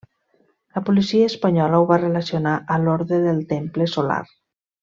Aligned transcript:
La 0.77 0.81
policia 0.87 1.27
espanyola 1.33 1.81
ho 1.83 1.87
va 1.93 1.99
relacionar 2.05 2.57
a 2.77 2.81
l'Orde 2.87 3.23
del 3.27 3.47
Temple 3.55 3.93
Solar. 3.97 4.21